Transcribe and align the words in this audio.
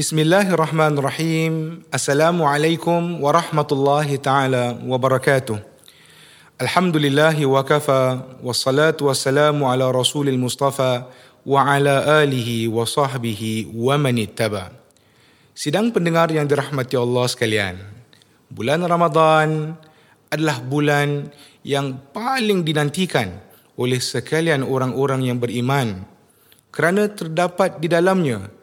Bismillahirrahmanirrahim. 0.00 1.84
Assalamualaikum 1.92 3.20
warahmatullahi 3.20 4.16
taala 4.16 4.72
wabarakatuh. 4.80 5.60
Alhamdulillahi 6.56 7.44
wa 7.44 7.60
kafa 7.60 8.24
wassalatu 8.40 9.12
wassalamu 9.12 9.68
ala 9.68 9.92
rasulil 9.92 10.40
mustafa 10.40 11.04
wa 11.44 11.68
ala 11.68 12.24
alihi 12.24 12.64
wa 12.72 12.88
sahbihi 12.88 13.76
wa 13.76 14.00
man 14.00 14.16
ittaba. 14.16 14.72
Sidang 15.52 15.92
pendengar 15.92 16.32
yang 16.32 16.48
dirahmati 16.48 16.96
Allah 16.96 17.28
sekalian. 17.28 17.76
Bulan 18.48 18.80
Ramadan 18.80 19.76
adalah 20.32 20.64
bulan 20.64 21.28
yang 21.60 22.00
paling 22.16 22.64
dinantikan 22.64 23.36
oleh 23.76 24.00
sekalian 24.00 24.64
orang-orang 24.64 25.28
yang 25.28 25.36
beriman 25.36 26.08
kerana 26.72 27.04
terdapat 27.12 27.76
di 27.84 27.92
dalamnya 27.92 28.59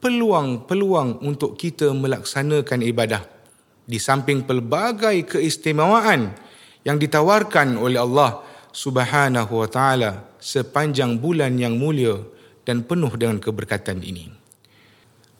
peluang-peluang 0.00 1.20
untuk 1.20 1.60
kita 1.60 1.92
melaksanakan 1.92 2.80
ibadah 2.80 3.22
di 3.84 4.00
samping 4.00 4.42
pelbagai 4.48 5.36
keistimewaan 5.36 6.32
yang 6.82 6.96
ditawarkan 6.96 7.76
oleh 7.76 8.00
Allah 8.00 8.40
Subhanahu 8.72 9.52
wa 9.60 9.68
taala 9.68 10.30
sepanjang 10.40 11.20
bulan 11.20 11.60
yang 11.60 11.76
mulia 11.76 12.16
dan 12.64 12.80
penuh 12.86 13.12
dengan 13.18 13.36
keberkatan 13.42 14.00
ini. 14.00 14.32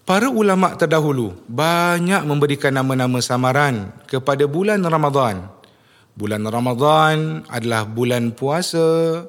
Para 0.05 0.27
ulama 0.27 0.75
terdahulu 0.75 1.39
banyak 1.47 2.27
memberikan 2.27 2.75
nama-nama 2.75 3.23
samaran 3.23 3.95
kepada 4.11 4.45
bulan 4.51 4.83
Ramadan. 4.83 5.47
Bulan 6.19 6.43
Ramadan 6.43 7.47
adalah 7.47 7.87
bulan 7.87 8.35
puasa, 8.35 9.23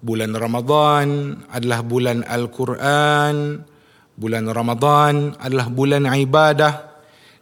bulan 0.00 0.32
Ramadan 0.32 1.36
adalah 1.52 1.84
bulan 1.84 2.24
Al-Quran, 2.24 3.60
bulan 4.22 4.46
Ramadan 4.46 5.34
adalah 5.42 5.66
bulan 5.66 6.06
ibadah 6.06 6.94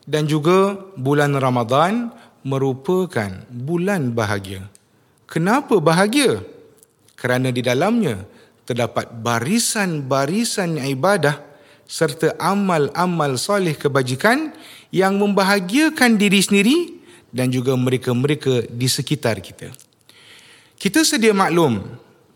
dan 0.09 0.25
juga 0.25 0.81
bulan 0.97 1.37
Ramadan 1.37 2.09
merupakan 2.41 3.29
bulan 3.53 4.17
bahagia. 4.17 4.65
Kenapa 5.29 5.77
bahagia? 5.77 6.41
Kerana 7.21 7.53
di 7.53 7.61
dalamnya 7.61 8.25
terdapat 8.65 9.13
barisan-barisan 9.13 10.81
ibadah 10.81 11.37
serta 11.85 12.41
amal-amal 12.41 13.37
soleh 13.37 13.77
kebajikan 13.77 14.57
yang 14.89 15.21
membahagiakan 15.21 16.17
diri 16.17 16.41
sendiri 16.41 16.79
dan 17.29 17.53
juga 17.53 17.77
mereka-mereka 17.77 18.73
di 18.73 18.89
sekitar 18.89 19.39
kita. 19.45 19.69
Kita 20.81 21.05
sedia 21.05 21.37
maklum 21.37 21.77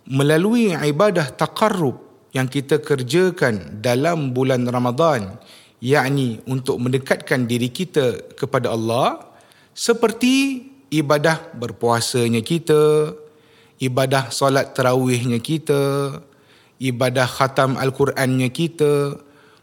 melalui 0.04 0.76
ibadah 0.76 1.32
taqarrub 1.32 2.03
yang 2.34 2.50
kita 2.50 2.82
kerjakan 2.82 3.78
dalam 3.78 4.34
bulan 4.34 4.66
Ramadan 4.66 5.38
yakni 5.78 6.42
untuk 6.50 6.82
mendekatkan 6.82 7.46
diri 7.46 7.70
kita 7.70 8.34
kepada 8.34 8.74
Allah 8.74 9.22
seperti 9.72 10.66
ibadah 10.90 11.54
berpuasanya 11.54 12.42
kita 12.42 13.14
ibadah 13.78 14.34
solat 14.34 14.74
tarawihnya 14.74 15.38
kita 15.38 16.14
ibadah 16.82 17.26
khatam 17.26 17.78
al-Qurannya 17.78 18.50
kita 18.50 19.18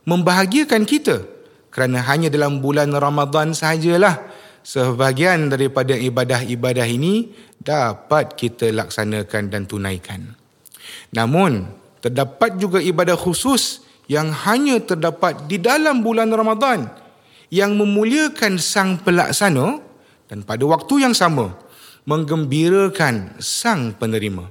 membahagiakan 0.08 0.84
kita. 0.88 1.24
Kerana 1.72 2.04
hanya 2.04 2.28
dalam 2.28 2.60
bulan 2.60 2.92
Ramadan 2.92 3.56
sahajalah 3.56 4.20
sebahagian 4.62 5.48
daripada 5.48 5.96
ibadah-ibadah 5.96 6.84
ini 6.84 7.32
dapat 7.64 8.36
kita 8.36 8.76
laksanakan 8.76 9.44
dan 9.48 9.64
tunaikan. 9.64 10.36
Namun 11.16 11.81
terdapat 12.02 12.58
juga 12.58 12.82
ibadah 12.82 13.16
khusus 13.16 13.86
yang 14.10 14.34
hanya 14.34 14.82
terdapat 14.82 15.46
di 15.48 15.62
dalam 15.62 16.04
bulan 16.04 16.28
Ramadan 16.34 16.90
yang 17.54 17.78
memuliakan 17.78 18.58
sang 18.58 19.00
pelaksana 19.00 19.80
dan 20.28 20.42
pada 20.44 20.66
waktu 20.68 21.08
yang 21.08 21.16
sama 21.16 21.56
menggembirakan 22.04 23.38
sang 23.38 23.94
penerima. 23.96 24.50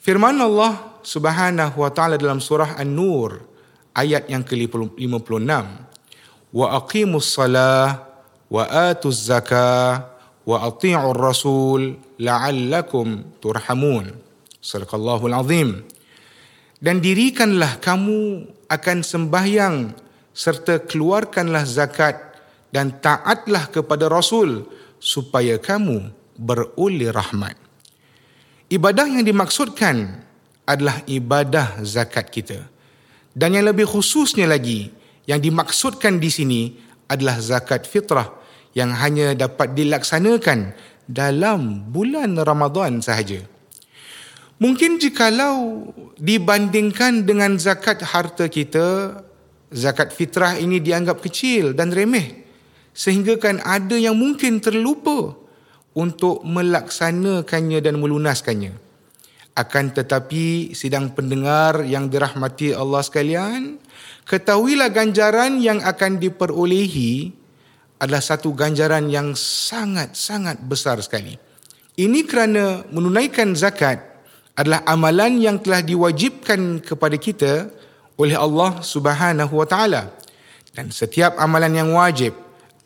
Firman 0.00 0.40
Allah 0.40 1.00
Subhanahu 1.04 1.84
wa 1.84 1.90
taala 1.92 2.16
dalam 2.16 2.40
surah 2.40 2.80
An-Nur 2.80 3.44
ayat 3.92 4.26
yang 4.32 4.40
ke-56 4.40 5.52
wa 6.54 6.66
aqimus 6.80 7.28
salah 7.28 8.08
wa 8.48 8.64
atuz 8.64 9.28
zakah 9.28 10.08
wa 10.44 10.56
ati'ur 10.64 11.16
rasul 11.16 12.00
la'allakum 12.16 13.36
turhamun. 13.40 14.12
Sadaqallahul 14.64 15.36
azim 15.36 15.84
dan 16.84 17.00
dirikanlah 17.00 17.80
kamu 17.80 18.44
akan 18.68 18.98
sembahyang 19.00 19.96
serta 20.36 20.84
keluarkanlah 20.84 21.64
zakat 21.64 22.36
dan 22.68 23.00
taatlah 23.00 23.72
kepada 23.72 24.12
Rasul 24.12 24.68
supaya 25.00 25.56
kamu 25.56 26.12
beroleh 26.36 27.08
rahmat. 27.08 27.56
Ibadah 28.68 29.08
yang 29.08 29.24
dimaksudkan 29.24 29.96
adalah 30.68 31.00
ibadah 31.08 31.80
zakat 31.80 32.28
kita. 32.28 32.60
Dan 33.32 33.56
yang 33.56 33.64
lebih 33.64 33.88
khususnya 33.88 34.44
lagi, 34.44 34.92
yang 35.24 35.40
dimaksudkan 35.40 36.20
di 36.20 36.28
sini 36.28 36.62
adalah 37.08 37.40
zakat 37.40 37.88
fitrah 37.88 38.28
yang 38.76 38.92
hanya 38.92 39.32
dapat 39.32 39.72
dilaksanakan 39.72 40.76
dalam 41.08 41.88
bulan 41.88 42.36
Ramadan 42.36 43.00
sahaja. 43.00 43.53
Mungkin 44.64 44.96
jikalau 44.96 45.92
dibandingkan 46.16 47.28
dengan 47.28 47.60
zakat 47.60 48.00
harta 48.00 48.48
kita, 48.48 49.20
zakat 49.68 50.08
fitrah 50.08 50.56
ini 50.56 50.80
dianggap 50.80 51.20
kecil 51.20 51.76
dan 51.76 51.92
remeh. 51.92 52.48
Sehingga 52.96 53.36
kan 53.36 53.60
ada 53.60 53.92
yang 53.92 54.16
mungkin 54.16 54.64
terlupa 54.64 55.36
untuk 55.92 56.40
melaksanakannya 56.48 57.84
dan 57.84 58.00
melunaskannya. 58.00 58.72
Akan 59.52 59.92
tetapi 59.92 60.72
sidang 60.72 61.12
pendengar 61.12 61.84
yang 61.84 62.08
dirahmati 62.08 62.72
Allah 62.72 63.04
sekalian, 63.04 63.76
ketahuilah 64.24 64.88
ganjaran 64.88 65.60
yang 65.60 65.84
akan 65.84 66.16
diperolehi 66.16 67.36
adalah 68.00 68.24
satu 68.24 68.56
ganjaran 68.56 69.12
yang 69.12 69.36
sangat-sangat 69.36 70.56
besar 70.64 71.04
sekali. 71.04 71.36
Ini 72.00 72.24
kerana 72.24 72.88
menunaikan 72.88 73.52
zakat 73.52 74.13
adalah 74.54 74.86
amalan 74.86 75.42
yang 75.42 75.56
telah 75.58 75.82
diwajibkan 75.82 76.82
kepada 76.82 77.18
kita 77.18 77.70
oleh 78.14 78.38
Allah 78.38 78.78
Subhanahu 78.82 79.50
wa 79.50 79.66
taala. 79.66 80.14
Dan 80.74 80.90
setiap 80.90 81.38
amalan 81.38 81.74
yang 81.74 81.90
wajib 81.94 82.34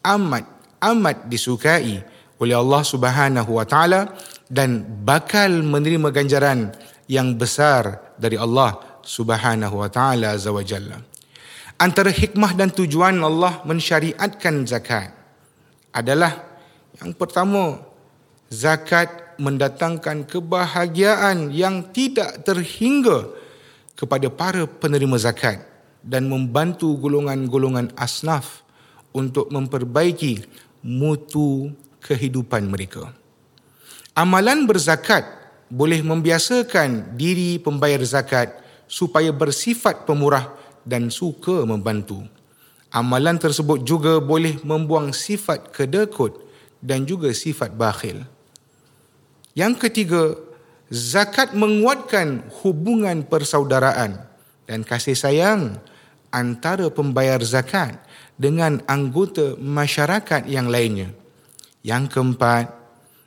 amat 0.04 0.44
amat 0.80 1.26
disukai 1.26 2.00
oleh 2.38 2.54
Allah 2.54 2.82
Subhanahu 2.84 3.50
wa 3.50 3.66
taala 3.66 4.14
dan 4.48 4.84
bakal 5.04 5.60
menerima 5.60 6.08
ganjaran 6.14 6.72
yang 7.10 7.34
besar 7.36 8.14
dari 8.16 8.38
Allah 8.40 8.78
Subhanahu 9.04 9.80
wa 9.80 9.88
taala 9.90 10.36
azza 10.36 10.52
wa 10.52 10.64
jalla. 10.64 11.00
Antara 11.78 12.10
hikmah 12.10 12.58
dan 12.58 12.74
tujuan 12.74 13.22
Allah 13.22 13.62
mensyariatkan 13.62 14.66
zakat 14.66 15.14
adalah 15.94 16.42
yang 16.98 17.14
pertama 17.14 17.78
zakat 18.50 19.27
mendatangkan 19.38 20.26
kebahagiaan 20.26 21.54
yang 21.54 21.86
tidak 21.94 22.42
terhingga 22.42 23.30
kepada 23.94 24.26
para 24.30 24.66
penerima 24.66 25.18
zakat 25.18 25.62
dan 26.02 26.26
membantu 26.26 26.94
golongan-golongan 26.98 27.94
asnaf 27.98 28.62
untuk 29.14 29.50
memperbaiki 29.50 30.46
mutu 30.82 31.74
kehidupan 32.02 32.70
mereka. 32.70 33.10
Amalan 34.14 34.66
berzakat 34.66 35.26
boleh 35.70 36.02
membiasakan 36.02 37.14
diri 37.14 37.58
pembayar 37.62 38.02
zakat 38.02 38.54
supaya 38.90 39.30
bersifat 39.30 40.08
pemurah 40.08 40.50
dan 40.82 41.12
suka 41.12 41.62
membantu. 41.62 42.24
Amalan 42.88 43.36
tersebut 43.36 43.84
juga 43.84 44.16
boleh 44.16 44.56
membuang 44.64 45.12
sifat 45.12 45.70
kedekut 45.76 46.40
dan 46.80 47.04
juga 47.04 47.28
sifat 47.36 47.76
bakhil. 47.76 48.24
Yang 49.58 49.90
ketiga, 49.90 50.38
zakat 50.86 51.50
menguatkan 51.50 52.46
hubungan 52.62 53.26
persaudaraan 53.26 54.22
dan 54.70 54.86
kasih 54.86 55.18
sayang 55.18 55.82
antara 56.30 56.86
pembayar 56.94 57.42
zakat 57.42 57.98
dengan 58.38 58.78
anggota 58.86 59.58
masyarakat 59.58 60.46
yang 60.46 60.70
lainnya. 60.70 61.10
Yang 61.82 62.14
keempat, 62.14 62.70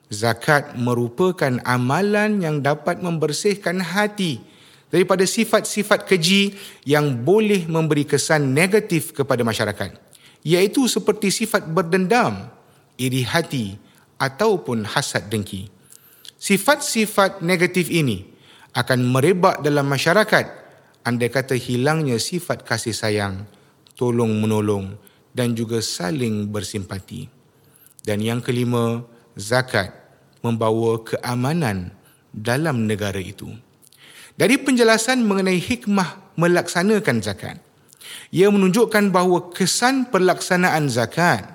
zakat 0.07 0.71
merupakan 0.79 1.59
amalan 1.67 2.39
yang 2.39 2.63
dapat 2.63 3.03
membersihkan 3.03 3.83
hati 3.83 4.39
daripada 4.87 5.27
sifat-sifat 5.27 6.07
keji 6.07 6.55
yang 6.87 7.11
boleh 7.11 7.67
memberi 7.67 8.07
kesan 8.07 8.55
negatif 8.55 9.11
kepada 9.11 9.43
masyarakat, 9.43 9.99
iaitu 10.47 10.87
seperti 10.87 11.27
sifat 11.43 11.67
berdendam, 11.67 12.47
iri 12.95 13.27
hati 13.27 13.75
ataupun 14.15 14.87
hasad 14.87 15.27
dengki 15.27 15.80
sifat-sifat 16.41 17.45
negatif 17.45 17.93
ini 17.93 18.25
akan 18.73 19.05
merebak 19.05 19.61
dalam 19.61 19.85
masyarakat 19.85 20.45
andai 21.05 21.29
kata 21.29 21.53
hilangnya 21.53 22.17
sifat 22.17 22.65
kasih 22.65 22.97
sayang 22.97 23.45
tolong 23.93 24.41
menolong 24.41 24.97
dan 25.38 25.53
juga 25.53 25.77
saling 25.85 26.49
bersimpati. 26.49 27.29
Dan 28.01 28.25
yang 28.25 28.41
kelima, 28.41 29.05
zakat 29.38 29.93
membawa 30.41 30.97
keamanan 31.05 31.93
dalam 32.33 32.89
negara 32.89 33.21
itu. 33.21 33.45
Dari 34.33 34.57
penjelasan 34.57 35.21
mengenai 35.21 35.61
hikmah 35.61 36.33
melaksanakan 36.33 37.21
zakat, 37.21 37.61
ia 38.33 38.49
menunjukkan 38.49 39.13
bahawa 39.13 39.53
kesan 39.53 40.09
pelaksanaan 40.09 40.89
zakat 40.89 41.45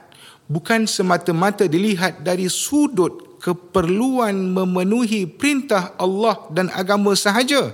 bukan 0.47 0.87
semata-mata 0.87 1.67
dilihat 1.67 2.23
dari 2.23 2.47
sudut 2.47 3.26
keperluan 3.41 4.35
memenuhi 4.53 5.29
perintah 5.29 5.93
Allah 6.01 6.49
dan 6.53 6.73
agama 6.73 7.13
sahaja, 7.15 7.73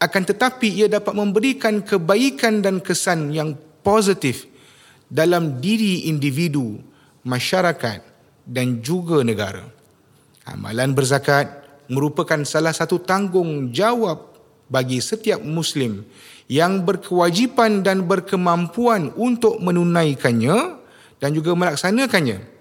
akan 0.00 0.22
tetapi 0.24 0.80
ia 0.80 0.88
dapat 0.88 1.12
memberikan 1.12 1.84
kebaikan 1.84 2.64
dan 2.64 2.80
kesan 2.80 3.32
yang 3.32 3.56
positif 3.84 4.48
dalam 5.10 5.58
diri 5.58 6.08
individu, 6.08 6.80
masyarakat 7.26 8.00
dan 8.46 8.80
juga 8.80 9.20
negara. 9.26 9.66
Amalan 10.48 10.96
berzakat 10.96 11.60
merupakan 11.90 12.40
salah 12.46 12.72
satu 12.72 13.02
tanggungjawab 13.02 14.30
bagi 14.70 15.02
setiap 15.02 15.42
Muslim 15.42 16.06
yang 16.46 16.82
berkewajipan 16.86 17.82
dan 17.82 18.06
berkemampuan 18.06 19.10
untuk 19.18 19.58
menunaikannya 19.58 20.78
dan 21.18 21.30
juga 21.34 21.54
melaksanakannya. 21.54 22.59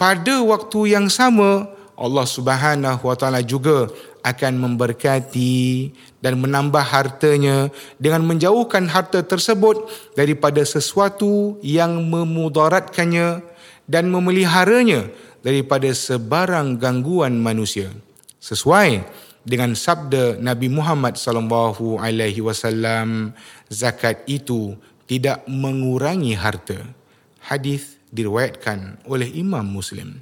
Pada 0.00 0.40
waktu 0.40 0.96
yang 0.96 1.12
sama, 1.12 1.68
Allah 1.92 2.24
Subhanahu 2.24 3.04
Wa 3.04 3.16
Taala 3.20 3.44
juga 3.44 3.92
akan 4.24 4.56
memberkati 4.56 5.92
dan 6.24 6.40
menambah 6.40 6.80
hartanya 6.80 7.68
dengan 8.00 8.24
menjauhkan 8.24 8.88
harta 8.88 9.20
tersebut 9.20 9.92
daripada 10.16 10.64
sesuatu 10.64 11.60
yang 11.60 12.00
memudaratkannya 12.08 13.44
dan 13.84 14.08
memeliharanya 14.08 15.12
daripada 15.44 15.92
sebarang 15.92 16.80
gangguan 16.80 17.36
manusia. 17.36 17.92
Sesuai 18.40 19.04
dengan 19.44 19.76
sabda 19.76 20.40
Nabi 20.40 20.72
Muhammad 20.72 21.20
sallallahu 21.20 22.00
alaihi 22.00 22.40
wasallam 22.40 23.36
zakat 23.68 24.24
itu 24.24 24.80
tidak 25.04 25.44
mengurangi 25.44 26.32
harta 26.32 26.99
hadis 27.42 28.00
diriwayatkan 28.12 29.04
oleh 29.06 29.28
Imam 29.32 29.64
Muslim. 29.64 30.20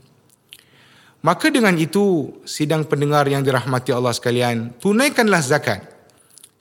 Maka 1.18 1.50
dengan 1.50 1.74
itu 1.74 2.30
sidang 2.46 2.86
pendengar 2.86 3.26
yang 3.26 3.42
dirahmati 3.42 3.90
Allah 3.90 4.14
sekalian 4.14 4.70
tunaikanlah 4.78 5.42
zakat 5.42 5.82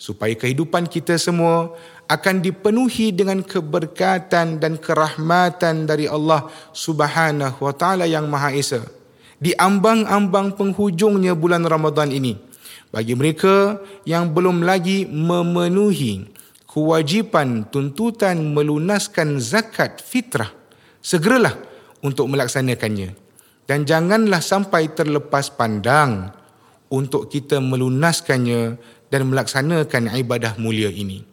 supaya 0.01 0.33
kehidupan 0.33 0.89
kita 0.89 1.13
semua 1.21 1.77
akan 2.09 2.42
dipenuhi 2.42 3.13
dengan 3.13 3.44
keberkatan 3.45 4.57
dan 4.57 4.80
kerahmatan 4.81 5.86
dari 5.86 6.09
Allah 6.09 6.50
Subhanahu 6.74 7.59
wa 7.62 7.74
taala 7.75 8.09
yang 8.09 8.25
Maha 8.25 8.56
Esa 8.56 8.81
di 9.38 9.54
ambang-ambang 9.54 10.57
penghujungnya 10.57 11.38
bulan 11.38 11.62
Ramadan 11.68 12.09
ini. 12.09 12.38
Bagi 12.88 13.13
mereka 13.13 13.77
yang 14.07 14.31
belum 14.31 14.63
lagi 14.63 15.04
memenuhi 15.06 16.36
kewajipan 16.67 17.71
tuntutan 17.71 18.53
melunaskan 18.53 19.39
zakat 19.39 20.03
fitrah. 20.03 20.51
Segeralah 20.99 21.55
untuk 22.03 22.27
melaksanakannya. 22.27 23.15
Dan 23.67 23.83
janganlah 23.83 24.39
sampai 24.39 24.91
terlepas 24.91 25.51
pandang 25.51 26.31
untuk 26.87 27.27
kita 27.27 27.59
melunaskannya 27.59 28.79
dan 29.11 29.21
melaksanakan 29.27 30.11
ibadah 30.15 30.55
mulia 30.59 30.87
ini. 30.87 31.23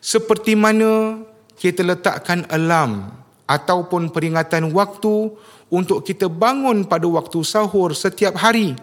Seperti 0.00 0.56
mana 0.56 1.20
kita 1.56 1.84
letakkan 1.84 2.44
alam 2.48 3.12
ataupun 3.48 4.12
peringatan 4.12 4.72
waktu 4.72 5.32
untuk 5.72 6.04
kita 6.04 6.28
bangun 6.30 6.84
pada 6.86 7.04
waktu 7.08 7.40
sahur 7.42 7.92
setiap 7.92 8.36
hari 8.38 8.76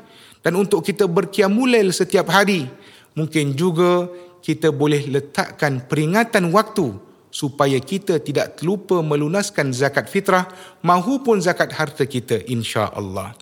dan 0.44 0.58
untuk 0.60 0.84
kita 0.84 1.08
berkiamulail 1.08 1.90
setiap 1.94 2.30
hari. 2.30 2.68
Mungkin 3.14 3.54
juga 3.54 4.10
kita 4.44 4.76
boleh 4.76 5.08
letakkan 5.08 5.88
peringatan 5.88 6.52
waktu 6.52 7.00
supaya 7.34 7.80
kita 7.80 8.20
tidak 8.20 8.60
terlupa 8.60 9.00
melunaskan 9.00 9.72
zakat 9.72 10.12
fitrah 10.12 10.52
mahupun 10.84 11.40
zakat 11.40 11.72
harta 11.74 12.04
kita 12.04 12.44
insya-Allah. 12.46 13.34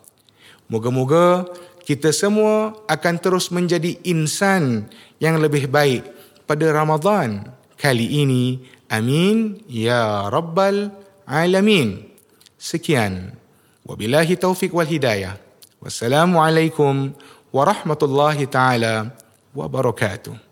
Moga-moga 0.72 1.50
kita 1.84 2.14
semua 2.16 2.78
akan 2.88 3.16
terus 3.20 3.52
menjadi 3.52 3.98
insan 4.06 4.88
yang 5.18 5.42
lebih 5.42 5.68
baik 5.68 6.06
pada 6.48 6.70
Ramadan 6.72 7.50
kali 7.76 8.24
ini. 8.24 8.64
Amin 8.88 9.60
ya 9.68 10.30
rabbal 10.30 10.94
alamin. 11.28 12.08
Sekian. 12.56 13.36
Wabillahi 13.84 14.38
taufik 14.38 14.72
wal 14.72 14.88
hidayah. 14.88 15.36
Wassalamualaikum 15.82 17.12
warahmatullahi 17.50 18.46
taala 18.46 19.10
wabarakatuh. 19.58 20.51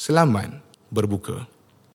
Selamat 0.00 0.64
berbuka. 0.88 1.44